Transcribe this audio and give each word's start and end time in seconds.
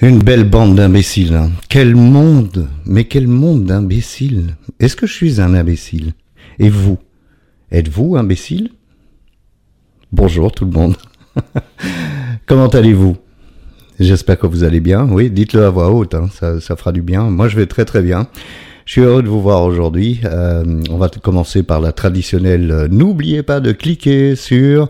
Une 0.00 0.18
belle 0.20 0.44
bande 0.44 0.76
d'imbéciles. 0.76 1.34
hein. 1.34 1.50
Quel 1.68 1.96
monde 1.96 2.68
Mais 2.86 3.04
quel 3.04 3.26
monde 3.26 3.64
d'imbéciles 3.64 4.54
Est-ce 4.78 4.94
que 4.96 5.06
je 5.06 5.12
suis 5.12 5.40
un 5.40 5.54
imbécile? 5.54 6.12
Et 6.58 6.68
vous? 6.68 6.98
Êtes-vous 7.72 8.16
imbécile? 8.16 8.70
Bonjour 10.12 10.52
tout 10.52 10.64
le 10.64 10.70
monde. 10.70 10.94
Comment 12.46 12.68
allez-vous? 12.68 13.16
J'espère 13.98 14.38
que 14.38 14.46
vous 14.46 14.62
allez 14.62 14.80
bien. 14.80 15.08
Oui, 15.10 15.30
dites-le 15.30 15.64
à 15.64 15.70
voix 15.70 15.90
haute, 15.90 16.14
hein, 16.14 16.28
ça, 16.32 16.76
fera 16.76 16.92
du 16.92 17.02
bien. 17.02 17.24
Moi, 17.24 17.48
je 17.48 17.56
vais 17.56 17.66
très 17.66 17.84
très 17.84 18.00
bien. 18.00 18.28
Je 18.86 18.92
suis 18.92 19.00
heureux 19.02 19.22
de 19.24 19.28
vous 19.28 19.42
voir 19.42 19.64
aujourd'hui. 19.64 20.20
Euh, 20.24 20.80
on 20.90 20.96
va 20.96 21.08
commencer 21.08 21.64
par 21.64 21.80
la 21.80 21.90
traditionnelle. 21.92 22.70
euh, 22.70 22.88
N'oubliez 22.88 23.42
pas 23.42 23.58
de 23.60 23.72
cliquer 23.72 24.36
sur 24.36 24.88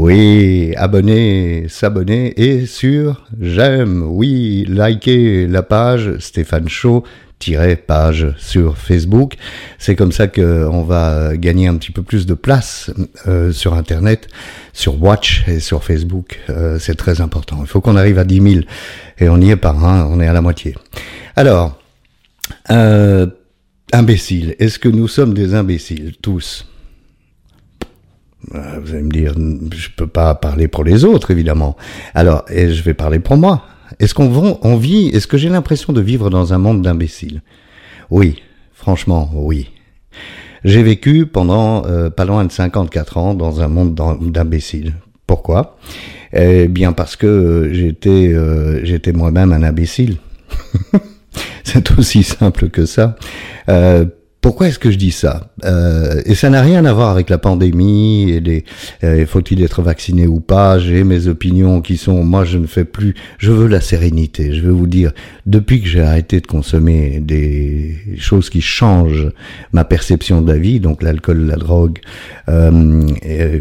oui, 0.00 0.72
abonner, 0.76 1.66
s'abonner 1.68 2.32
et 2.40 2.64
sur 2.64 3.26
j'aime. 3.38 4.02
Oui, 4.02 4.64
liker 4.66 5.46
la 5.46 5.62
page 5.62 6.16
Stéphane 6.20 6.68
Chaud 6.68 7.04
page 7.86 8.34
sur 8.38 8.78
Facebook. 8.78 9.34
C'est 9.78 9.96
comme 9.96 10.12
ça 10.12 10.26
qu'on 10.26 10.82
va 10.82 11.36
gagner 11.36 11.68
un 11.68 11.76
petit 11.76 11.92
peu 11.92 12.02
plus 12.02 12.26
de 12.26 12.34
place 12.34 12.90
euh, 13.26 13.52
sur 13.52 13.74
Internet, 13.74 14.28
sur 14.72 15.02
Watch 15.02 15.44
et 15.48 15.60
sur 15.60 15.84
Facebook. 15.84 16.38
Euh, 16.48 16.78
c'est 16.78 16.94
très 16.94 17.20
important. 17.20 17.58
Il 17.60 17.66
faut 17.66 17.80
qu'on 17.80 17.96
arrive 17.96 18.18
à 18.18 18.24
10 18.24 18.40
000 18.40 18.64
et 19.18 19.28
on 19.28 19.38
y 19.38 19.50
est 19.50 19.56
pas, 19.56 19.70
hein, 19.70 20.06
on 20.10 20.20
est 20.20 20.26
à 20.26 20.32
la 20.32 20.40
moitié. 20.40 20.74
Alors, 21.36 21.78
euh, 22.70 23.26
imbéciles. 23.92 24.54
Est-ce 24.58 24.78
que 24.78 24.88
nous 24.88 25.08
sommes 25.08 25.34
des 25.34 25.54
imbéciles 25.54 26.14
tous? 26.22 26.69
Vous 28.48 28.92
allez 28.94 29.02
me 29.02 29.10
dire, 29.10 29.34
je 29.74 29.88
peux 29.96 30.06
pas 30.06 30.34
parler 30.34 30.66
pour 30.68 30.82
les 30.84 31.04
autres, 31.04 31.30
évidemment. 31.30 31.76
Alors, 32.14 32.44
et 32.50 32.72
je 32.72 32.82
vais 32.82 32.94
parler 32.94 33.18
pour 33.20 33.36
moi. 33.36 33.64
Est-ce 33.98 34.14
qu'on 34.14 34.58
on 34.62 34.76
vit, 34.76 35.08
est-ce 35.08 35.26
que 35.26 35.36
j'ai 35.36 35.48
l'impression 35.48 35.92
de 35.92 36.00
vivre 36.00 36.30
dans 36.30 36.52
un 36.54 36.58
monde 36.58 36.80
d'imbéciles? 36.82 37.42
Oui, 38.10 38.42
franchement, 38.72 39.30
oui. 39.34 39.70
J'ai 40.64 40.82
vécu 40.82 41.26
pendant 41.26 41.84
euh, 41.86 42.10
pas 42.10 42.24
loin 42.24 42.44
de 42.44 42.52
54 42.52 43.16
ans 43.18 43.34
dans 43.34 43.60
un 43.60 43.68
monde 43.68 43.94
d'im- 43.94 44.18
d'imbéciles. 44.20 44.94
Pourquoi? 45.26 45.76
Eh 46.32 46.68
bien 46.68 46.92
parce 46.92 47.16
que 47.16 47.26
euh, 47.26 47.72
j'étais 47.72 48.28
euh, 48.32 48.84
j'étais 48.84 49.12
moi-même 49.12 49.52
un 49.52 49.62
imbécile. 49.62 50.16
C'est 51.64 51.90
aussi 51.98 52.22
simple 52.22 52.68
que 52.68 52.84
ça. 52.86 53.16
Euh, 53.68 54.06
pourquoi 54.40 54.68
est-ce 54.68 54.78
que 54.78 54.90
je 54.90 54.96
dis 54.96 55.10
ça? 55.10 55.50
Euh, 55.64 56.22
Et 56.24 56.34
ça 56.34 56.48
n'a 56.48 56.62
rien 56.62 56.84
à 56.84 56.92
voir 56.92 57.10
avec 57.10 57.28
la 57.28 57.38
pandémie 57.38 58.30
et 58.30 58.40
les 58.40 58.64
euh, 59.04 59.26
faut-il 59.26 59.62
être 59.62 59.82
vacciné 59.82 60.26
ou 60.26 60.40
pas? 60.40 60.78
J'ai 60.78 61.04
mes 61.04 61.28
opinions 61.28 61.82
qui 61.82 61.96
sont 61.96 62.24
moi 62.24 62.44
je 62.44 62.58
ne 62.58 62.66
fais 62.66 62.84
plus. 62.84 63.14
Je 63.38 63.52
veux 63.52 63.68
la 63.68 63.80
sérénité. 63.80 64.54
Je 64.54 64.62
veux 64.62 64.72
vous 64.72 64.86
dire 64.86 65.12
depuis 65.46 65.82
que 65.82 65.88
j'ai 65.88 66.00
arrêté 66.00 66.40
de 66.40 66.46
consommer 66.46 67.20
des 67.20 67.96
choses 68.18 68.48
qui 68.48 68.60
changent 68.62 69.30
ma 69.72 69.84
perception 69.84 70.40
de 70.40 70.52
la 70.52 70.58
vie, 70.58 70.80
donc 70.80 71.02
l'alcool, 71.02 71.46
la 71.46 71.56
drogue, 71.56 71.98
euh, 72.48 73.06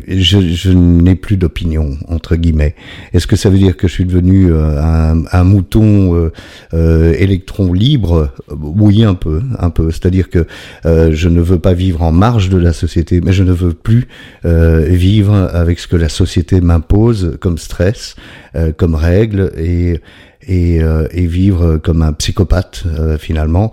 je, 0.08 0.40
je 0.40 0.72
n'ai 0.72 1.16
plus 1.16 1.38
d'opinion 1.38 1.98
entre 2.08 2.36
guillemets. 2.36 2.76
Est-ce 3.14 3.28
que 3.28 3.36
ça 3.36 3.50
veut 3.50 3.58
dire 3.58 3.76
que 3.76 3.88
je 3.88 3.94
suis 3.94 4.06
devenu 4.06 4.52
euh, 4.52 4.82
un, 4.82 5.24
un 5.32 5.44
mouton 5.44 6.16
euh, 6.16 6.32
euh, 6.74 7.14
électron 7.18 7.74
libre? 7.74 8.32
Oui, 8.50 9.04
un 9.04 9.16
peu, 9.16 9.42
un 9.58 9.70
peu. 9.72 9.92
C'est-à-dire 9.92 10.30
que 10.30 10.48
euh, 10.86 11.12
je 11.14 11.30
ne 11.30 11.42
veux 11.42 11.60
pas 11.60 11.74
vivre 11.74 12.02
en 12.02 12.12
marge 12.12 12.50
de 12.50 12.58
la 12.58 12.74
société, 12.74 13.22
mais 13.22 13.34
je 13.34 13.44
ne 13.44 13.52
veux 13.52 13.74
plus 13.74 14.08
euh, 14.46 14.86
vivre 14.90 15.34
avec 15.54 15.80
ce 15.80 15.88
que 15.88 15.96
la 15.96 16.10
société 16.10 16.62
m'impose 16.62 17.38
comme 17.40 17.58
stress, 17.58 18.16
euh, 18.56 18.72
comme 18.76 18.96
règle 18.96 19.52
et 19.58 20.02
et, 20.48 20.82
euh, 20.82 21.06
et 21.12 21.28
vivre 21.28 21.78
comme 21.78 22.02
un 22.02 22.14
psychopathe 22.14 22.84
euh, 22.88 23.18
finalement 23.18 23.72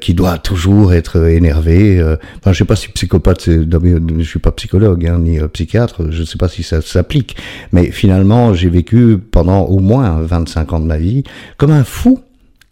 qui 0.00 0.14
doit 0.14 0.38
toujours 0.38 0.94
être 0.94 1.28
énervé. 1.28 2.02
Enfin, 2.38 2.52
je 2.52 2.58
sais 2.58 2.64
pas 2.64 2.76
si 2.76 2.88
psychopathe, 2.88 3.42
c'est, 3.42 3.60
je 3.62 4.22
suis 4.24 4.38
pas 4.40 4.50
psychologue 4.52 5.06
hein, 5.06 5.18
ni 5.18 5.38
psychiatre, 5.52 6.10
je 6.10 6.24
sais 6.24 6.38
pas 6.38 6.48
si 6.48 6.62
ça 6.62 6.80
s'applique, 6.80 7.36
mais 7.72 7.90
finalement 7.90 8.54
j'ai 8.54 8.68
vécu 8.68 9.18
pendant 9.18 9.62
au 9.64 9.78
moins 9.78 10.20
25 10.22 10.72
ans 10.72 10.80
de 10.80 10.86
ma 10.86 10.98
vie 10.98 11.22
comme 11.58 11.70
un 11.70 11.84
fou 11.84 12.20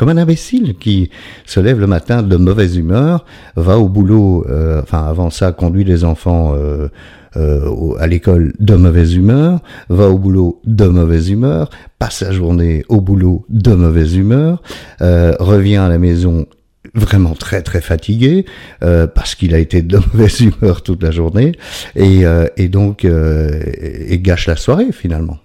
comme 0.00 0.08
un 0.08 0.16
imbécile 0.16 0.76
qui 0.80 1.10
se 1.44 1.60
lève 1.60 1.78
le 1.78 1.86
matin 1.86 2.22
de 2.22 2.36
mauvaise 2.36 2.78
humeur, 2.78 3.26
va 3.54 3.78
au 3.78 3.86
boulot, 3.86 4.46
euh, 4.48 4.80
enfin 4.82 5.04
avant 5.06 5.28
ça 5.28 5.52
conduit 5.52 5.84
les 5.84 6.04
enfants 6.04 6.54
euh, 6.56 6.88
euh, 7.36 7.98
à 7.98 8.06
l'école 8.06 8.54
de 8.58 8.76
mauvaise 8.76 9.14
humeur, 9.14 9.60
va 9.90 10.08
au 10.08 10.16
boulot 10.16 10.62
de 10.64 10.86
mauvaise 10.86 11.28
humeur, 11.28 11.68
passe 11.98 12.20
sa 12.20 12.32
journée 12.32 12.82
au 12.88 13.02
boulot 13.02 13.44
de 13.50 13.74
mauvaise 13.74 14.16
humeur, 14.16 14.62
euh, 15.02 15.34
revient 15.38 15.76
à 15.76 15.90
la 15.90 15.98
maison 15.98 16.46
vraiment 16.94 17.34
très 17.34 17.60
très 17.60 17.82
fatigué 17.82 18.46
euh, 18.82 19.06
parce 19.06 19.34
qu'il 19.34 19.54
a 19.54 19.58
été 19.58 19.82
de 19.82 19.98
mauvaise 19.98 20.40
humeur 20.62 20.80
toute 20.82 21.02
la 21.02 21.10
journée 21.10 21.52
et, 21.94 22.24
donc 22.70 23.04
et 23.04 24.18
gâche 24.18 24.46
la 24.46 24.56
soirée 24.56 24.92
finalement. 24.92 25.36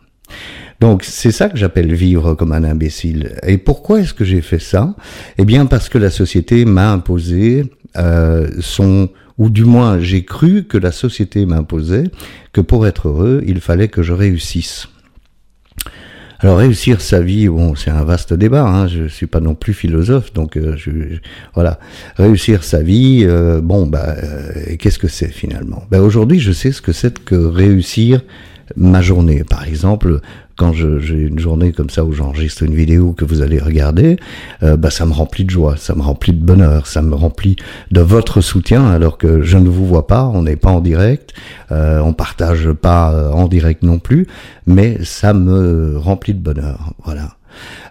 Donc 0.80 1.04
c'est 1.04 1.32
ça 1.32 1.50
que 1.50 1.58
j'appelle 1.58 1.94
vivre 1.94 2.34
comme 2.36 2.52
un 2.52 2.64
imbécile. 2.64 3.38
Et 3.46 3.58
pourquoi 3.58 4.02
est-ce 4.02 4.14
que 4.14 4.26
j'ai 4.26 4.42
fait 4.42 4.60
ça? 4.60 4.96
Eh 5.38 5.46
bien 5.46 5.66
parce 5.66 5.90
que 5.90 5.98
la 5.98 6.10
société 6.10 6.66
m'a 6.66 6.92
imposé 6.92 7.72
euh, 7.98 8.48
son 8.60 9.10
ou 9.38 9.50
du 9.50 9.66
moins 9.66 10.00
j'ai 10.00 10.24
cru 10.24 10.64
que 10.64 10.78
la 10.78 10.92
société 10.92 11.46
m'imposait 11.46 12.06
que 12.54 12.62
pour 12.62 12.88
être 12.88 13.10
heureux, 13.10 13.44
il 13.46 13.60
fallait 13.62 13.88
que 13.88 14.04
je 14.04 14.14
réussisse. 14.14 14.88
Alors 16.40 16.58
réussir 16.58 17.02
sa 17.02 17.22
vie, 17.22 17.48
bon, 17.48 17.76
c'est 17.76 17.92
un 17.92 18.04
vaste 18.04 18.34
débat. 18.34 18.64
Hein, 18.64 18.88
je 18.88 19.08
suis 19.08 19.28
pas 19.28 19.40
non 19.40 19.56
plus 19.56 19.74
philosophe, 19.74 20.34
donc 20.34 20.58
euh, 20.58 20.76
je, 20.76 20.92
voilà. 21.54 21.80
Réussir 22.18 22.64
sa 22.64 22.82
vie, 22.84 23.22
euh, 23.24 23.62
bon, 23.62 23.88
bah, 23.88 24.16
euh, 24.22 24.76
qu'est-ce 24.78 25.00
que 25.00 25.08
c'est 25.08 25.32
finalement? 25.32 25.84
Ben 25.90 26.02
aujourd'hui, 26.02 26.40
je 26.40 26.52
sais 26.52 26.72
ce 26.72 26.82
que 26.82 26.92
c'est 26.92 27.24
que 27.24 27.36
réussir 27.36 28.22
ma 28.76 29.02
journée. 29.02 29.44
Par 29.44 29.66
exemple, 29.66 30.20
quand 30.58 30.74
j'ai 30.74 31.18
une 31.18 31.40
journée 31.40 31.72
comme 31.72 31.90
ça 31.90 32.06
où 32.06 32.14
j'enregistre 32.14 32.64
une 32.64 32.76
vidéo 32.76 33.14
que 33.14 33.26
vous 33.26 33.42
allez 33.42 33.60
regarder, 33.60 34.18
euh, 34.64 34.78
bah, 34.78 34.90
ça 34.90 35.06
me 35.06 35.12
remplit 35.12 35.44
de 35.44 35.50
joie, 35.50 35.76
ça 35.78 35.96
me 35.96 36.02
remplit 36.02 36.34
de 36.34 36.44
bonheur, 36.44 36.88
ça 36.88 37.02
me 37.02 37.16
remplit 37.16 37.56
de 37.92 38.02
votre 38.02 38.42
soutien 38.42 38.88
alors 38.88 39.18
que 39.18 39.42
je 39.42 39.58
ne 39.58 39.70
vous 39.70 39.86
vois 39.86 40.08
pas, 40.08 40.26
on 40.26 40.44
n'est 40.44 40.56
pas 40.56 40.70
en 40.70 40.82
direct, 40.82 41.34
euh, 41.72 42.00
on 42.00 42.14
partage 42.14 42.72
pas 42.72 43.14
euh, 43.14 43.32
en 43.32 43.48
direct 43.48 43.84
non 43.84 44.00
plus, 44.00 44.28
mais 44.66 45.04
ça 45.04 45.34
me 45.34 45.98
remplit 45.98 46.34
de 46.34 46.40
bonheur. 46.40 46.94
Voilà. 47.04 47.36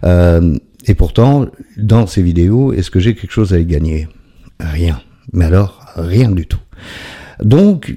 Euh, 0.04 0.56
et 0.86 0.94
pourtant, 0.94 1.47
dans 1.76 2.06
ces 2.06 2.22
vidéos, 2.22 2.72
est-ce 2.72 2.91
que 2.91 3.00
j'ai 3.00 3.14
quelque 3.14 3.32
chose 3.32 3.53
à 3.53 3.58
y 3.58 3.64
gagner? 3.64 4.08
Rien. 4.60 5.00
Mais 5.32 5.47
alors, 5.47 5.86
rien 5.97 6.30
du 6.30 6.47
tout. 6.47 6.60
Donc, 7.42 7.94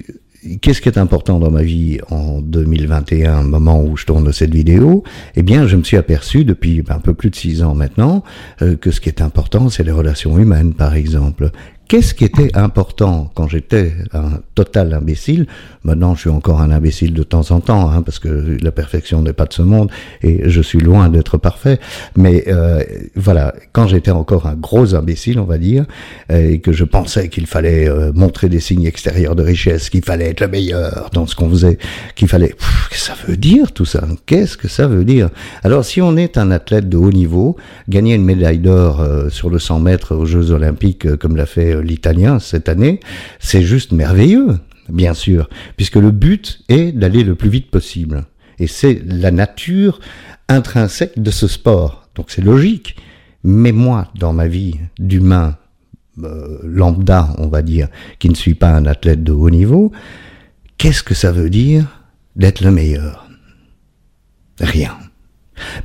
qu'est-ce 0.60 0.80
qui 0.80 0.88
est 0.88 0.98
important 0.98 1.38
dans 1.38 1.50
ma 1.50 1.62
vie 1.62 1.98
en 2.10 2.40
2021, 2.40 3.42
moment 3.42 3.82
où 3.82 3.96
je 3.96 4.06
tourne 4.06 4.32
cette 4.32 4.54
vidéo? 4.54 5.02
Eh 5.36 5.42
bien, 5.42 5.66
je 5.66 5.76
me 5.76 5.82
suis 5.82 5.96
aperçu 5.96 6.44
depuis 6.44 6.82
un 6.88 7.00
peu 7.00 7.14
plus 7.14 7.30
de 7.30 7.36
six 7.36 7.62
ans 7.62 7.74
maintenant 7.74 8.22
euh, 8.62 8.76
que 8.76 8.90
ce 8.90 9.00
qui 9.00 9.08
est 9.08 9.22
important, 9.22 9.68
c'est 9.68 9.84
les 9.84 9.92
relations 9.92 10.38
humaines, 10.38 10.74
par 10.74 10.94
exemple. 10.94 11.50
Qu'est-ce 11.88 12.12
qui 12.12 12.26
était 12.26 12.54
important 12.54 13.30
quand 13.34 13.48
j'étais 13.48 13.94
un 14.12 14.40
total 14.54 14.92
imbécile? 14.92 15.46
Maintenant, 15.84 16.14
je 16.14 16.20
suis 16.20 16.30
encore 16.30 16.60
un 16.60 16.70
imbécile 16.70 17.14
de 17.14 17.22
temps 17.22 17.50
en 17.50 17.60
temps, 17.60 17.90
hein, 17.90 18.02
parce 18.02 18.18
que 18.18 18.58
la 18.60 18.70
perfection 18.72 19.22
n'est 19.22 19.32
pas 19.32 19.46
de 19.46 19.54
ce 19.54 19.62
monde 19.62 19.90
et 20.22 20.50
je 20.50 20.60
suis 20.60 20.80
loin 20.80 21.08
d'être 21.08 21.38
parfait. 21.38 21.80
Mais 22.14 22.44
euh, 22.48 22.82
voilà, 23.16 23.54
quand 23.72 23.86
j'étais 23.86 24.10
encore 24.10 24.46
un 24.46 24.54
gros 24.54 24.94
imbécile, 24.94 25.40
on 25.40 25.44
va 25.44 25.56
dire, 25.56 25.86
et 26.28 26.60
que 26.60 26.72
je 26.72 26.84
pensais 26.84 27.30
qu'il 27.30 27.46
fallait 27.46 27.88
euh, 27.88 28.12
montrer 28.14 28.50
des 28.50 28.60
signes 28.60 28.84
extérieurs 28.84 29.34
de 29.34 29.42
richesse, 29.42 29.88
qu'il 29.88 30.04
fallait 30.04 30.28
être 30.28 30.40
le 30.40 30.48
meilleur 30.48 31.08
dans 31.14 31.26
ce 31.26 31.34
qu'on 31.34 31.48
faisait, 31.48 31.78
qu'il 32.16 32.28
fallait... 32.28 32.54
Qu'est-ce 32.90 32.90
que 32.90 32.96
ça 32.96 33.16
veut 33.26 33.38
dire 33.38 33.72
tout 33.72 33.86
ça? 33.86 34.06
Qu'est-ce 34.26 34.58
que 34.58 34.68
ça 34.68 34.86
veut 34.86 35.06
dire? 35.06 35.30
Alors, 35.64 35.86
si 35.86 36.02
on 36.02 36.18
est 36.18 36.36
un 36.36 36.50
athlète 36.50 36.90
de 36.90 36.98
haut 36.98 37.12
niveau, 37.12 37.56
gagner 37.88 38.14
une 38.14 38.24
médaille 38.24 38.58
d'or 38.58 39.00
euh, 39.00 39.30
sur 39.30 39.48
le 39.48 39.58
100 39.58 39.80
mètres 39.80 40.14
aux 40.14 40.26
Jeux 40.26 40.50
Olympiques, 40.50 41.06
euh, 41.06 41.16
comme 41.16 41.34
l'a 41.34 41.46
fait 41.46 41.77
l'Italien 41.80 42.38
cette 42.38 42.68
année, 42.68 43.00
c'est 43.38 43.62
juste 43.62 43.92
merveilleux, 43.92 44.58
bien 44.88 45.14
sûr, 45.14 45.48
puisque 45.76 45.96
le 45.96 46.10
but 46.10 46.60
est 46.68 46.92
d'aller 46.92 47.24
le 47.24 47.34
plus 47.34 47.50
vite 47.50 47.70
possible. 47.70 48.24
Et 48.58 48.66
c'est 48.66 49.02
la 49.06 49.30
nature 49.30 50.00
intrinsèque 50.48 51.20
de 51.20 51.30
ce 51.30 51.46
sport. 51.46 52.08
Donc 52.14 52.30
c'est 52.30 52.42
logique. 52.42 52.96
Mais 53.44 53.72
moi, 53.72 54.10
dans 54.18 54.32
ma 54.32 54.48
vie 54.48 54.74
d'humain 54.98 55.56
euh, 56.22 56.58
lambda, 56.64 57.34
on 57.38 57.46
va 57.46 57.62
dire, 57.62 57.88
qui 58.18 58.28
ne 58.28 58.34
suis 58.34 58.54
pas 58.54 58.70
un 58.70 58.86
athlète 58.86 59.22
de 59.22 59.32
haut 59.32 59.50
niveau, 59.50 59.92
qu'est-ce 60.76 61.02
que 61.02 61.14
ça 61.14 61.30
veut 61.30 61.50
dire 61.50 61.86
d'être 62.34 62.62
le 62.62 62.72
meilleur? 62.72 63.28
Rien. 64.60 64.96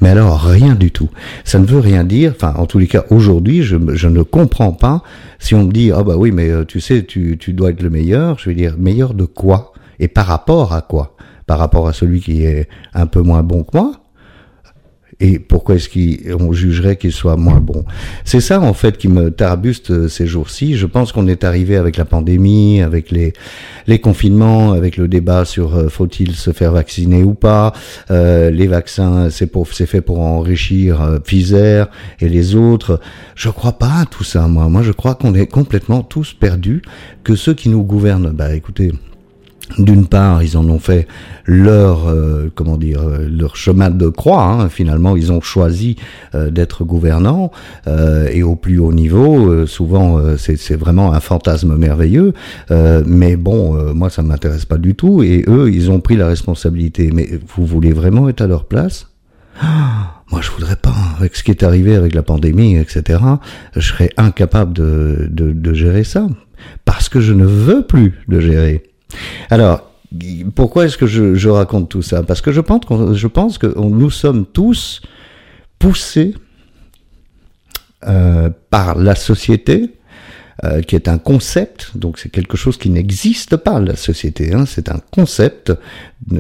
Mais 0.02 0.10
alors, 0.10 0.42
rien 0.42 0.76
du 0.76 0.92
tout. 0.92 1.10
Ça 1.44 1.60
ne 1.60 1.66
veut 1.66 1.80
rien 1.80 2.04
dire, 2.04 2.34
enfin, 2.36 2.54
en 2.58 2.66
tous 2.66 2.80
les 2.80 2.88
cas, 2.88 3.06
aujourd'hui, 3.10 3.64
je, 3.64 3.78
je 3.94 4.08
ne 4.08 4.24
comprends 4.24 4.74
pas 4.74 5.04
si 5.40 5.56
on 5.56 5.66
me 5.66 5.72
dit, 5.72 5.92
ah 5.92 6.04
bah 6.04 6.16
oui, 6.18 6.32
mais 6.32 6.50
euh, 6.50 6.66
tu 6.66 6.80
sais, 6.80 7.04
tu, 7.04 7.38
dois 7.50 7.72
être 7.72 7.82
le 7.82 7.90
meilleur, 7.90 8.40
je 8.40 8.50
vais 8.50 8.56
dire, 8.56 8.76
meilleur 8.78 9.14
de 9.14 9.26
quoi? 9.26 9.74
Et 10.00 10.08
par 10.08 10.26
rapport 10.26 10.74
à 10.74 10.82
quoi? 10.82 11.16
Par 11.46 11.60
rapport 11.60 11.88
à 11.88 11.94
celui 11.94 12.22
qui 12.22 12.46
est 12.46 12.70
un 12.94 13.08
peu 13.08 13.22
moins 13.22 13.44
bon 13.44 13.64
que 13.64 13.78
moi? 13.78 14.03
Et 15.20 15.40
pourquoi 15.40 15.76
est-ce 15.76 15.90
qu'on 15.90 16.54
jugerait 16.54 16.96
qu'il 16.96 17.12
soit 17.12 17.38
moins 17.38 17.60
bon? 17.60 17.86
C'est 18.26 18.42
ça 18.42 18.62
en 18.62 18.74
fait 18.74 18.98
qui 18.98 19.08
me 19.08 19.32
tarabuste 19.32 19.92
euh, 19.92 20.08
ces 20.08 20.28
jours-ci. 20.28 20.76
Je 20.76 20.86
pense 20.86 21.12
qu'on 21.12 21.28
est 21.28 21.44
arrivé 21.44 21.76
avec 21.76 21.98
la 21.98 22.06
pandémie, 22.06 22.82
avec 22.82 23.12
les, 23.12 23.34
les 23.88 24.00
confinements, 24.00 24.72
avec 24.74 24.98
le 24.98 25.08
débat 25.08 25.46
sur 25.46 25.76
euh, 25.76 25.90
faut-il 25.90 26.36
se 26.36 26.52
faire 26.52 26.72
vacciner 26.72 27.24
ou 27.24 27.34
pas. 27.34 27.74
Euh, 28.12 28.50
les 28.50 28.68
vaccins, 28.68 29.30
c'est 29.30 29.48
pour 29.48 29.68
c'est 29.72 29.86
fait 29.86 30.02
pour 30.02 30.20
enrichir 30.20 31.02
euh, 31.02 31.20
Pfizer 31.20 31.90
et 32.20 32.30
les 32.30 32.56
autres. 32.56 33.00
Je 33.36 33.50
crois 33.50 33.74
pas 33.74 34.02
à 34.02 34.06
tout 34.06 34.24
ça, 34.24 34.48
moi. 34.48 34.68
Moi, 34.70 34.84
je 34.84 34.92
crois 34.92 35.16
qu'on 35.16 35.34
est 35.34 35.48
complètement 35.48 36.02
tous 36.02 36.34
perdus, 36.34 36.82
que 37.24 37.36
ceux 37.36 37.54
qui 37.54 37.70
nous 37.70 37.84
gouvernent, 37.84 38.32
bah 38.32 38.54
écoutez, 38.54 38.92
d'une 39.78 40.08
part, 40.08 40.44
ils 40.44 40.58
en 40.58 40.68
ont 40.70 40.80
fait 40.80 41.08
leur 41.46 42.08
euh, 42.08 42.52
comment 42.54 42.78
dire 42.78 43.02
euh, 43.02 43.28
leur 43.30 43.56
chemin 43.56 43.90
de 43.90 44.08
croix. 44.08 44.44
Hein. 44.44 44.70
Finalement, 44.70 45.16
ils 45.16 45.32
ont 45.32 45.42
choisi 45.42 45.96
euh, 46.36 46.50
d'être 46.50 46.84
gouvernants 46.84 47.52
et 48.32 48.44
au 48.44 48.56
plus 48.56 48.80
haut 48.80 48.94
niveau. 48.94 49.66
souvent, 49.66 50.20
c'est 50.38 50.76
vraiment 50.76 51.14
un 51.14 51.20
fantasme 51.20 51.76
merveilleux. 51.76 52.34
mais 53.06 53.36
bon, 53.36 53.94
moi, 53.94 54.10
ça 54.10 54.22
m'intéresse 54.22 54.66
pas 54.66 54.78
du 54.78 54.96
tout. 54.96 55.24
Et 55.24 55.44
eux, 55.48 55.72
ils 55.72 55.92
ont 55.92 56.00
pris 56.00 56.16
la 56.16 56.28
responsabilité. 56.28 57.12
Mais 57.14 57.30
vous 57.56 57.66
voulez 57.66 57.94
vraiment 57.94 58.30
être 58.30 58.42
à 58.42 58.48
leur 58.48 58.66
place? 58.66 59.08
Moi, 60.32 60.42
je 60.42 60.52
voudrais 60.52 60.76
pas. 60.76 60.96
Avec 61.18 61.36
ce 61.36 61.44
qui 61.44 61.52
est 61.52 61.64
arrivé 61.64 61.96
avec 61.96 62.16
la 62.16 62.24
pandémie, 62.24 62.76
etc., 62.78 63.20
je 63.76 63.82
serais 63.82 64.10
incapable 64.18 64.74
de, 64.74 65.28
de, 65.30 65.52
de 65.52 65.74
gérer 65.74 66.04
ça 66.04 66.28
parce 66.86 67.10
que 67.10 67.22
je 67.22 67.34
ne 67.34 67.46
veux 67.46 67.86
plus 67.86 68.14
le 68.28 68.40
gérer. 68.40 68.93
Alors, 69.50 69.92
pourquoi 70.56 70.86
est-ce 70.86 70.98
que 70.98 71.08
je, 71.08 71.50
raconte 71.50 71.90
tout 71.90 72.02
ça? 72.02 72.24
Parce 72.24 72.42
que 72.42 72.52
je 72.52 72.62
pense, 72.62 73.58
que 73.58 73.80
nous 73.80 74.12
sommes 74.12 74.46
tous 74.46 75.02
poussés 75.80 76.36
euh, 78.06 78.50
par 78.70 78.96
la 78.96 79.16
société, 79.16 79.92
euh, 80.64 80.82
qui 80.82 80.96
est 80.96 81.08
un 81.08 81.18
concept, 81.18 81.98
donc 81.98 82.20
c'est 82.20 82.30
quelque 82.30 82.58
chose 82.58 82.78
qui 82.78 82.92
n'existe 82.92 83.58
pas, 83.58 83.80
la 83.80 83.96
société, 83.96 84.54
hein, 84.54 84.66
c'est 84.68 84.92
un 84.92 85.00
concept 85.12 85.74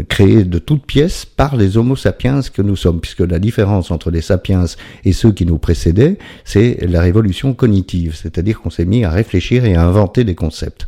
créé 0.08 0.44
de 0.44 0.60
toutes 0.60 0.86
pièces 0.86 1.26
par 1.26 1.56
les 1.58 1.78
homo 1.78 1.96
sapiens 1.96 2.42
que 2.42 2.62
nous 2.62 2.76
sommes, 2.76 3.02
puisque 3.02 3.22
la 3.22 3.40
différence 3.40 3.90
entre 3.90 4.12
les 4.12 4.22
sapiens 4.22 4.66
et 5.04 5.14
ceux 5.14 5.32
qui 5.32 5.48
nous 5.48 5.58
précédaient, 5.58 6.20
c'est 6.46 6.86
la 6.88 7.02
révolution 7.02 7.54
cognitive, 7.54 8.16
c'est-à-dire 8.16 8.62
qu'on 8.62 8.70
s'est 8.70 8.86
mis 8.86 9.04
à 9.04 9.10
réfléchir 9.10 9.66
et 9.66 9.74
à 9.74 9.84
inventer 9.84 10.24
des 10.24 10.36
concepts. 10.36 10.88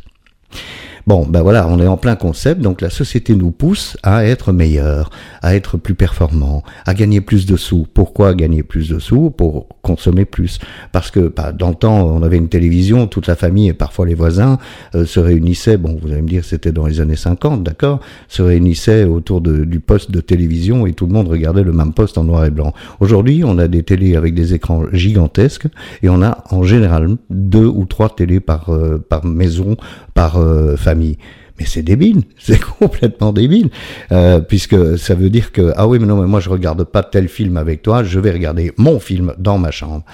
Bon, 1.06 1.24
ben 1.24 1.40
voilà, 1.40 1.68
on 1.68 1.78
est 1.78 1.86
en 1.86 1.96
plein 1.96 2.16
concept, 2.16 2.60
donc 2.60 2.80
la 2.80 2.90
société 2.90 3.36
nous 3.36 3.52
pousse 3.52 3.96
à 4.02 4.26
être 4.26 4.52
meilleur, 4.52 5.10
à 5.40 5.54
être 5.54 5.76
plus 5.76 5.94
performant, 5.94 6.64
à 6.84 6.94
gagner 6.94 7.20
plus 7.20 7.46
de 7.46 7.56
sous. 7.56 7.86
Pourquoi 7.94 8.34
gagner 8.34 8.64
plus 8.64 8.88
de 8.88 8.98
sous? 8.98 9.30
Pour 9.30 9.68
consommer 9.82 10.24
plus. 10.24 10.58
Parce 10.90 11.12
que 11.12 11.28
bah, 11.28 11.52
dans 11.52 11.68
le 11.68 11.76
temps, 11.76 12.08
on 12.08 12.24
avait 12.24 12.38
une 12.38 12.48
télévision, 12.48 13.06
toute 13.06 13.28
la 13.28 13.36
famille 13.36 13.68
et 13.68 13.72
parfois 13.72 14.04
les 14.04 14.16
voisins 14.16 14.58
euh, 14.96 15.06
se 15.06 15.20
réunissaient, 15.20 15.76
bon, 15.76 15.96
vous 16.02 16.10
allez 16.10 16.22
me 16.22 16.28
dire, 16.28 16.44
c'était 16.44 16.72
dans 16.72 16.86
les 16.86 17.00
années 17.00 17.14
50, 17.14 17.62
d'accord? 17.62 18.00
Se 18.26 18.42
réunissaient 18.42 19.04
autour 19.04 19.40
de, 19.40 19.64
du 19.64 19.78
poste 19.78 20.10
de 20.10 20.20
télévision 20.20 20.86
et 20.86 20.92
tout 20.92 21.06
le 21.06 21.12
monde 21.12 21.28
regardait 21.28 21.62
le 21.62 21.72
même 21.72 21.92
poste 21.92 22.18
en 22.18 22.24
noir 22.24 22.46
et 22.46 22.50
blanc. 22.50 22.74
Aujourd'hui, 22.98 23.44
on 23.44 23.58
a 23.58 23.68
des 23.68 23.84
télés 23.84 24.16
avec 24.16 24.34
des 24.34 24.54
écrans 24.54 24.82
gigantesques 24.92 25.68
et 26.02 26.08
on 26.08 26.20
a 26.20 26.42
en 26.50 26.64
général 26.64 27.10
deux 27.30 27.66
ou 27.66 27.84
trois 27.84 28.08
télés 28.08 28.40
par, 28.40 28.70
euh, 28.70 28.98
par 28.98 29.24
maison, 29.24 29.76
par 30.16 30.38
euh, 30.38 30.76
famille. 30.76 31.18
Mais 31.60 31.66
c'est 31.66 31.82
débile, 31.82 32.22
c'est 32.38 32.60
complètement 32.60 33.32
débile, 33.32 33.70
euh, 34.10 34.40
puisque 34.40 34.98
ça 34.98 35.14
veut 35.14 35.30
dire 35.30 35.52
que 35.52 35.72
ah 35.76 35.86
oui 35.86 35.98
mais 36.00 36.06
non 36.06 36.20
mais 36.20 36.26
moi 36.26 36.40
je 36.40 36.48
regarde 36.48 36.82
pas 36.82 37.04
tel 37.04 37.28
film 37.28 37.56
avec 37.56 37.82
toi, 37.82 38.02
je 38.02 38.18
vais 38.18 38.32
regarder 38.32 38.72
mon 38.76 38.98
film 38.98 39.34
dans 39.38 39.58
ma 39.58 39.70
chambre 39.70 40.04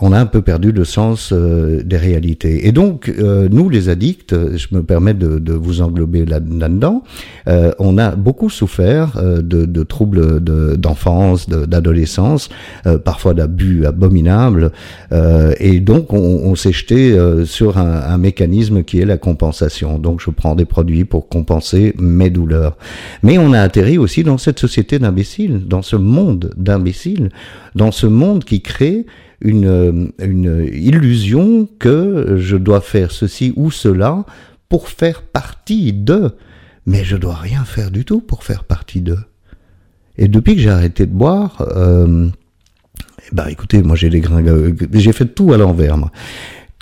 on 0.00 0.12
a 0.12 0.18
un 0.18 0.26
peu 0.26 0.42
perdu 0.42 0.72
le 0.72 0.84
sens 0.84 1.32
euh, 1.32 1.82
des 1.84 1.96
réalités. 1.96 2.66
Et 2.66 2.72
donc, 2.72 3.08
euh, 3.08 3.48
nous, 3.50 3.68
les 3.68 3.88
addicts, 3.88 4.34
je 4.56 4.66
me 4.72 4.82
permets 4.82 5.14
de, 5.14 5.52
vous 5.52 5.82
englober 5.82 6.24
là-dedans, 6.24 7.02
euh, 7.48 7.72
on 7.78 7.98
a 7.98 8.16
beaucoup 8.16 8.50
souffert 8.50 9.20
de, 9.22 9.82
troubles 9.82 10.40
d'enfance, 10.40 11.48
d'adolescence, 11.48 12.48
parfois 13.04 13.34
d'abus 13.34 13.86
abominables, 13.86 14.72
et 15.60 15.80
donc 15.80 16.12
on, 16.12 16.54
s'est 16.54 16.72
jeté 16.72 17.16
sur 17.44 17.78
un, 17.78 18.02
un, 18.02 18.18
mécanisme 18.18 18.82
qui 18.82 19.00
est 19.00 19.04
la 19.04 19.16
compensation. 19.16 19.98
Donc, 19.98 20.20
je 20.20 20.30
prends 20.30 20.54
des 20.54 20.64
produits 20.64 21.04
pour 21.04 21.28
compenser 21.28 21.94
mes 21.98 22.30
douleurs. 22.30 22.76
Mais 23.22 23.38
on 23.38 23.52
a 23.52 23.60
atterri 23.60 23.98
aussi 23.98 24.24
dans 24.24 24.38
cette 24.38 24.58
société 24.58 24.98
d'imbéciles, 24.98 25.66
dans 25.66 25.82
ce 25.82 25.96
monde 25.96 26.52
d'imbéciles, 26.56 27.30
dans 27.74 27.92
ce 27.92 28.06
monde 28.06 28.44
qui 28.44 28.60
crée 28.60 29.06
une, 29.40 30.12
une 30.18 30.68
illusion 30.72 31.68
que 31.78 32.36
je 32.38 32.56
dois 32.56 32.80
faire 32.80 33.10
ceci 33.10 33.52
ou 33.56 33.70
cela 33.70 34.24
pour 34.68 34.88
faire 34.88 35.22
partie 35.22 35.92
d'eux. 35.92 36.32
Mais 36.86 37.04
je 37.04 37.16
dois 37.16 37.34
rien 37.34 37.64
faire 37.64 37.90
du 37.90 38.04
tout 38.04 38.20
pour 38.20 38.44
faire 38.44 38.64
partie 38.64 39.00
d'eux. 39.00 39.24
Et 40.16 40.28
depuis 40.28 40.54
que 40.54 40.60
j'ai 40.60 40.70
arrêté 40.70 41.06
de 41.06 41.12
boire, 41.12 41.66
euh, 41.76 42.28
bah 43.32 43.50
écoutez, 43.50 43.82
moi 43.82 43.96
j'ai 43.96 44.10
les 44.10 44.22
j'ai 44.92 45.12
fait 45.12 45.26
tout 45.26 45.52
à 45.52 45.56
l'envers. 45.56 45.96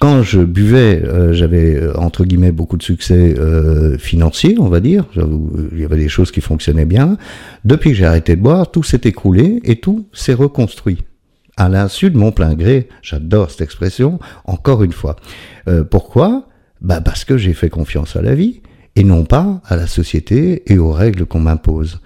Quand 0.00 0.22
je 0.22 0.40
buvais, 0.40 1.00
euh, 1.04 1.32
j'avais 1.32 1.76
euh, 1.76 1.96
entre 1.96 2.24
guillemets 2.24 2.50
beaucoup 2.50 2.76
de 2.76 2.82
succès 2.82 3.38
euh, 3.38 3.96
financier, 3.98 4.56
on 4.58 4.68
va 4.68 4.80
dire. 4.80 5.06
Il 5.14 5.78
y 5.78 5.84
avait 5.84 5.96
des 5.96 6.08
choses 6.08 6.32
qui 6.32 6.40
fonctionnaient 6.40 6.84
bien. 6.84 7.16
Depuis 7.64 7.90
que 7.90 7.96
j'ai 7.96 8.06
arrêté 8.06 8.34
de 8.34 8.42
boire, 8.42 8.70
tout 8.70 8.82
s'est 8.82 9.02
écroulé 9.04 9.60
et 9.64 9.76
tout 9.76 10.08
s'est 10.12 10.34
reconstruit 10.34 10.98
à 11.56 11.68
l'insu 11.68 12.10
de 12.10 12.18
mon 12.18 12.32
plein 12.32 12.54
gré. 12.54 12.88
J'adore 13.02 13.50
cette 13.50 13.60
expression, 13.60 14.18
encore 14.44 14.82
une 14.82 14.92
fois. 14.92 15.16
Euh, 15.68 15.84
pourquoi? 15.84 16.46
Bah 16.80 17.00
Parce 17.00 17.24
que 17.24 17.36
j'ai 17.36 17.54
fait 17.54 17.70
confiance 17.70 18.16
à 18.16 18.22
la 18.22 18.34
vie 18.34 18.60
et 18.94 19.04
non 19.04 19.24
pas 19.24 19.62
à 19.64 19.76
la 19.76 19.86
société 19.86 20.70
et 20.70 20.76
aux 20.76 20.92
règles 20.92 21.24
qu'on 21.24 21.40
m'impose. 21.40 22.00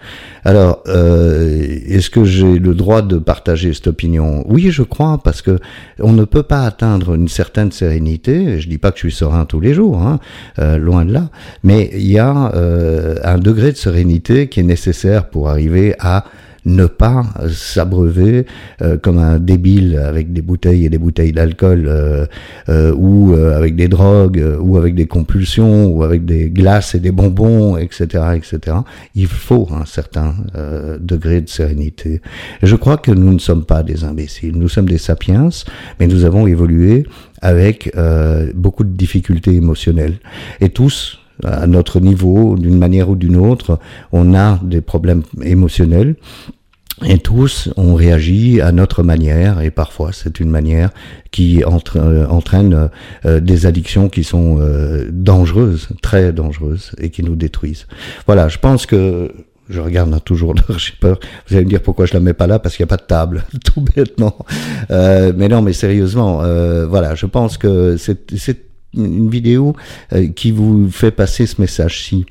Alors, 0.45 0.85
euh, 0.87 1.81
est-ce 1.87 2.11
que 2.11 2.25
j'ai 2.25 2.61
le 2.61 2.75
droit 2.75 3.03
de 3.03 3.19
partager 3.19 3.73
cette 3.75 3.89
opinion? 3.89 4.45
Oui, 4.47 4.71
je 4.71 4.85
crois, 4.85 5.19
parce 5.19 5.43
que 5.43 5.59
on 5.99 6.13
ne 6.13 6.25
peut 6.25 6.45
pas 6.45 6.65
atteindre 6.65 7.15
une 7.15 7.27
certaine 7.27 7.73
sérénité. 7.73 8.61
Je 8.61 8.69
dis 8.69 8.79
pas 8.79 8.93
que 8.93 8.99
je 8.99 9.09
suis 9.09 9.17
serein 9.17 9.47
tous 9.47 9.59
les 9.59 9.75
jours, 9.75 10.01
hein, 10.01 10.21
euh, 10.61 10.79
loin 10.79 11.05
de 11.05 11.13
là, 11.13 11.31
mais 11.65 11.91
il 11.93 12.07
y 12.07 12.19
a 12.19 12.31
un 12.31 13.39
degré 13.39 13.73
de 13.73 13.77
sérénité 13.77 14.49
qui 14.49 14.61
est 14.61 14.65
nécessaire 14.65 15.29
pour 15.29 15.49
arriver 15.49 15.95
à 15.99 16.25
ne 16.67 16.87
pas 16.87 17.25
s'abreuver 17.49 18.45
euh, 18.83 18.99
comme 18.99 19.19
un 19.19 19.39
débile 19.39 19.97
avec 19.97 20.33
des 20.33 20.43
bouteilles 20.43 20.85
et 20.85 20.89
des 20.91 20.99
bouteilles 20.99 21.33
d'alcool 21.33 21.87
euh, 21.87 22.27
euh, 22.69 22.93
ou 22.95 23.35
avec 23.35 23.77
des 23.77 23.89
drogues 23.89 24.45
ou 24.61 24.77
avec 24.77 24.95
des 24.95 25.07
compulsions 25.07 25.87
ou 25.87 26.03
avec 26.03 26.25
des 26.25 26.51
glaces 26.51 26.95
et 26.95 27.01
des 27.01 27.13
bonbons, 27.13 27.77
etc., 27.77 28.25
etc. 28.35 28.79
Il 29.15 29.29
faut 29.29 29.69
un 29.73 29.85
certain 29.85 30.35
degré 31.01 31.41
de 31.41 31.49
sérénité. 31.49 32.21
je 32.63 32.77
crois 32.77 32.97
que 32.97 33.13
nous 33.13 33.33
ne 33.33 33.39
sommes 33.39 33.65
pas 33.65 33.83
des 33.83 34.05
imbéciles, 34.05 34.57
nous 34.57 34.69
sommes 34.69 34.89
des 34.89 34.99
sapiens, 34.99 35.49
mais 36.01 36.07
nous 36.07 36.25
avons 36.25 36.47
évolué 36.47 37.07
avec 37.41 37.93
beaucoup 38.55 38.85
de 38.85 38.91
difficultés 38.97 39.55
émotionnelles. 39.55 40.19
Et 40.61 40.71
tous, 40.71 41.21
à 41.45 41.67
notre 41.67 42.01
niveau, 42.01 42.57
d'une 42.57 42.79
manière 42.79 43.11
ou 43.11 43.17
d'une 43.17 43.37
autre, 43.37 43.79
on 44.13 44.35
a 44.35 44.59
des 44.63 44.81
problèmes 44.81 45.23
émotionnels 45.43 46.17
et 47.05 47.19
tous, 47.19 47.69
on 47.77 47.95
réagit 47.95 48.63
à 48.63 48.73
notre 48.73 49.03
manière, 49.03 49.61
et 49.61 49.71
parfois 49.71 50.13
c'est 50.15 50.41
une 50.41 50.49
manière 50.49 50.91
qui 51.31 51.63
euh, 51.63 52.27
entraîne 52.27 52.89
euh, 53.27 53.41
des 53.41 53.67
addictions 53.67 54.09
qui 54.09 54.25
sont 54.25 54.59
euh, 54.61 55.07
dangereuses, 55.13 55.89
très 56.01 56.33
dangereuses, 56.33 56.93
et 56.99 57.11
qui 57.11 57.23
nous 57.23 57.37
détruisent. 57.37 57.87
Voilà, 58.27 58.49
je 58.49 58.59
pense 58.59 58.87
que 58.87 59.31
je 59.69 59.81
regarde 59.81 60.25
toujours 60.25 60.55
l'heure, 60.55 60.79
j'ai 60.79 60.95
peur. 60.99 61.21
Vous 61.49 61.57
allez 61.57 61.67
me 61.67 61.71
dire 61.71 61.83
pourquoi 61.83 62.07
je 62.07 62.15
la 62.15 62.21
mets 62.21 62.33
pas 62.33 62.47
là, 62.47 62.59
parce 62.59 62.77
qu'il 62.77 62.85
n'y 62.85 62.89
a 62.89 62.97
pas 62.97 63.03
de 63.03 63.07
table, 63.07 63.45
tout 63.65 63.83
bêtement. 63.83 64.39
mais 64.89 65.49
non, 65.49 65.61
mais 65.61 65.75
sérieusement, 65.75 66.39
voilà, 66.89 67.15
je 67.15 67.27
pense 67.27 67.59
que 67.59 67.99
c'est 67.99 68.67
une 68.97 69.31
vidéo 69.31 69.75
qui 70.35 70.51
vous 70.51 70.91
fait 70.91 71.11
passer 71.11 71.47
ce 71.47 71.61
message-ci 71.61 72.27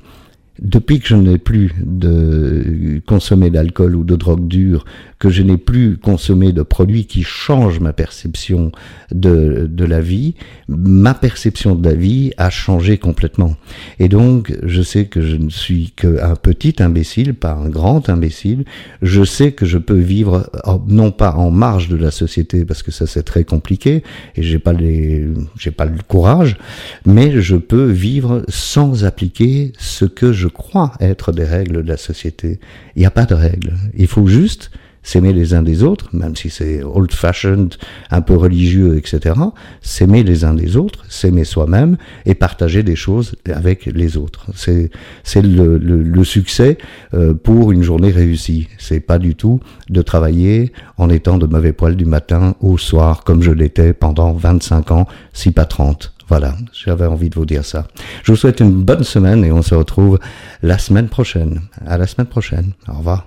depuis 0.60 1.00
que 1.00 1.08
je 1.08 1.16
n'ai 1.16 1.38
plus 1.38 1.72
de 1.80 3.00
consommé 3.06 3.50
d'alcool 3.50 3.96
ou 3.96 4.04
de 4.04 4.16
drogue 4.16 4.48
dure, 4.48 4.84
que 5.18 5.30
je 5.30 5.42
n'ai 5.42 5.56
plus 5.56 5.96
consommé 5.96 6.52
de 6.52 6.62
produits 6.62 7.06
qui 7.06 7.22
changent 7.22 7.80
ma 7.80 7.92
perception 7.92 8.70
de, 9.12 9.66
de 9.70 9.84
la 9.84 10.00
vie, 10.00 10.34
ma 10.68 11.14
perception 11.14 11.74
de 11.74 11.88
la 11.88 11.94
vie 11.94 12.32
a 12.36 12.50
changé 12.50 12.98
complètement. 12.98 13.56
Et 13.98 14.08
donc, 14.08 14.54
je 14.62 14.82
sais 14.82 15.06
que 15.06 15.22
je 15.22 15.36
ne 15.36 15.48
suis 15.48 15.92
qu'un 15.96 16.36
petit 16.36 16.76
imbécile, 16.80 17.34
pas 17.34 17.52
un 17.52 17.68
grand 17.68 18.08
imbécile. 18.10 18.64
Je 19.00 19.24
sais 19.24 19.52
que 19.52 19.64
je 19.64 19.78
peux 19.78 19.98
vivre 19.98 20.50
non 20.88 21.10
pas 21.10 21.32
en 21.34 21.50
marge 21.50 21.88
de 21.88 21.96
la 21.96 22.10
société, 22.10 22.64
parce 22.64 22.82
que 22.82 22.90
ça 22.90 23.06
c'est 23.06 23.22
très 23.22 23.44
compliqué, 23.44 24.02
et 24.34 24.42
j'ai 24.42 24.58
pas 24.58 24.72
les, 24.72 25.26
j'ai 25.58 25.70
pas 25.70 25.86
le 25.86 25.98
courage, 26.06 26.58
mais 27.06 27.40
je 27.40 27.56
peux 27.56 27.86
vivre 27.90 28.42
sans 28.48 29.04
appliquer 29.04 29.72
ce 29.78 30.04
que 30.04 30.32
je 30.32 30.45
crois 30.48 30.92
être 31.00 31.32
des 31.32 31.44
règles 31.44 31.82
de 31.82 31.88
la 31.88 31.96
société. 31.96 32.60
Il 32.94 33.00
n'y 33.00 33.06
a 33.06 33.10
pas 33.10 33.26
de 33.26 33.34
règles. 33.34 33.74
Il 33.96 34.06
faut 34.06 34.26
juste 34.26 34.70
s'aimer 35.06 35.32
les 35.32 35.54
uns 35.54 35.62
des 35.62 35.84
autres, 35.84 36.08
même 36.12 36.34
si 36.34 36.50
c'est 36.50 36.82
old-fashioned, 36.82 37.76
un 38.10 38.20
peu 38.22 38.34
religieux, 38.34 38.98
etc. 38.98 39.36
S'aimer 39.80 40.24
les 40.24 40.44
uns 40.44 40.52
des 40.52 40.76
autres, 40.76 41.04
s'aimer 41.08 41.44
soi-même 41.44 41.96
et 42.24 42.34
partager 42.34 42.82
des 42.82 42.96
choses 42.96 43.36
avec 43.46 43.86
les 43.86 44.16
autres. 44.16 44.46
C'est 44.56 44.90
c'est 45.22 45.42
le, 45.42 45.78
le, 45.78 46.02
le, 46.02 46.24
succès 46.24 46.76
euh, 47.14 47.34
pour 47.34 47.70
une 47.70 47.84
journée 47.84 48.10
réussie. 48.10 48.66
C'est 48.78 48.98
pas 48.98 49.20
du 49.20 49.36
tout 49.36 49.60
de 49.90 50.02
travailler 50.02 50.72
en 50.98 51.08
étant 51.08 51.38
de 51.38 51.46
mauvais 51.46 51.72
poil 51.72 51.94
du 51.94 52.04
matin 52.04 52.56
au 52.60 52.76
soir 52.76 53.22
comme 53.22 53.42
je 53.42 53.52
l'étais 53.52 53.92
pendant 53.92 54.32
25 54.32 54.90
ans, 54.90 55.06
si 55.32 55.52
pas 55.52 55.66
30. 55.66 56.15
Voilà, 56.28 56.56
j'avais 56.72 57.06
envie 57.06 57.30
de 57.30 57.36
vous 57.36 57.46
dire 57.46 57.64
ça. 57.64 57.86
Je 58.24 58.32
vous 58.32 58.36
souhaite 58.36 58.60
une 58.60 58.82
bonne 58.82 59.04
semaine 59.04 59.44
et 59.44 59.52
on 59.52 59.62
se 59.62 59.74
retrouve 59.74 60.18
la 60.62 60.78
semaine 60.78 61.08
prochaine. 61.08 61.60
À 61.86 61.98
la 61.98 62.06
semaine 62.06 62.26
prochaine. 62.26 62.72
Au 62.88 62.94
revoir. 62.94 63.26